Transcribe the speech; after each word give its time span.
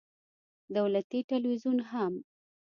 دولتي 0.77 1.19
ټلویزیون 1.29 1.77
هم 1.91 2.13